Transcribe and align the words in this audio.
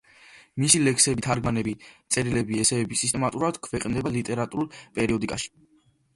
მისი 0.61 0.79
ლექსები, 0.85 1.23
თარგმანები, 1.25 1.73
წერილები, 2.15 2.57
ესეები 2.65 2.99
სისტემატურად 3.03 3.61
ქვეყნდება 3.69 4.15
ლიტერატურულ 4.19 4.73
პერიოდიკაში. 4.99 5.55